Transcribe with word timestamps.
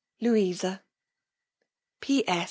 LOUISA. 0.21 0.81
_P.S. 2.01 2.39